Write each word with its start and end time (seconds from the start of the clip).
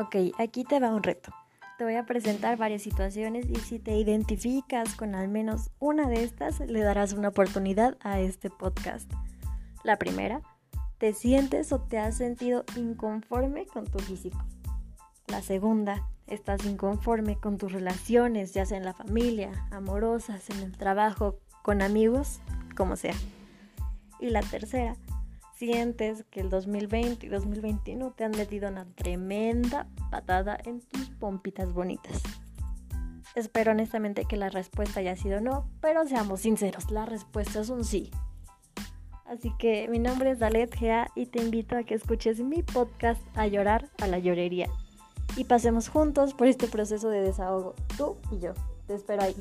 Ok, 0.00 0.14
aquí 0.38 0.62
te 0.62 0.78
va 0.78 0.94
un 0.94 1.02
reto. 1.02 1.32
Te 1.76 1.82
voy 1.82 1.96
a 1.96 2.06
presentar 2.06 2.56
varias 2.56 2.82
situaciones 2.82 3.46
y 3.50 3.56
si 3.56 3.80
te 3.80 3.96
identificas 3.96 4.94
con 4.94 5.16
al 5.16 5.26
menos 5.26 5.72
una 5.80 6.08
de 6.08 6.22
estas, 6.22 6.60
le 6.60 6.82
darás 6.82 7.14
una 7.14 7.30
oportunidad 7.30 7.98
a 8.00 8.20
este 8.20 8.48
podcast. 8.48 9.10
La 9.82 9.96
primera, 9.96 10.40
¿te 10.98 11.12
sientes 11.14 11.72
o 11.72 11.80
te 11.80 11.98
has 11.98 12.16
sentido 12.16 12.64
inconforme 12.76 13.66
con 13.66 13.86
tu 13.86 13.98
físico? 13.98 14.38
La 15.26 15.42
segunda, 15.42 16.08
estás 16.28 16.64
inconforme 16.64 17.34
con 17.34 17.58
tus 17.58 17.72
relaciones, 17.72 18.54
ya 18.54 18.66
sea 18.66 18.78
en 18.78 18.84
la 18.84 18.94
familia, 18.94 19.50
amorosas, 19.72 20.48
en 20.50 20.58
el 20.58 20.76
trabajo, 20.76 21.40
con 21.62 21.82
amigos, 21.82 22.38
como 22.76 22.94
sea. 22.94 23.14
Y 24.20 24.30
la 24.30 24.42
tercera, 24.42 24.94
sientes 25.58 26.24
que 26.30 26.40
el 26.40 26.50
2020 26.50 27.26
y 27.26 27.28
2021 27.28 28.12
te 28.12 28.24
han 28.24 28.30
metido 28.30 28.68
una 28.68 28.86
tremenda 28.94 29.88
patada 30.10 30.56
en 30.64 30.80
tus 30.80 31.10
pompitas 31.10 31.72
bonitas. 31.72 32.22
Espero 33.34 33.72
honestamente 33.72 34.24
que 34.24 34.36
la 34.36 34.50
respuesta 34.50 35.00
haya 35.00 35.16
sido 35.16 35.40
no, 35.40 35.68
pero 35.80 36.06
seamos 36.06 36.40
sinceros, 36.40 36.90
la 36.90 37.06
respuesta 37.06 37.60
es 37.60 37.70
un 37.70 37.84
sí. 37.84 38.10
Así 39.26 39.52
que 39.58 39.88
mi 39.88 39.98
nombre 39.98 40.30
es 40.30 40.38
Dalet 40.38 40.72
Gea 40.74 41.10
y 41.16 41.26
te 41.26 41.42
invito 41.42 41.76
a 41.76 41.82
que 41.82 41.94
escuches 41.94 42.40
mi 42.40 42.62
podcast 42.62 43.20
A 43.34 43.46
llorar 43.46 43.90
a 44.00 44.06
la 44.06 44.18
llorería 44.18 44.68
y 45.36 45.44
pasemos 45.44 45.88
juntos 45.88 46.34
por 46.34 46.46
este 46.46 46.68
proceso 46.68 47.10
de 47.10 47.20
desahogo, 47.20 47.74
tú 47.96 48.16
y 48.30 48.38
yo. 48.38 48.54
Te 48.86 48.94
espero 48.94 49.22
ahí. 49.22 49.36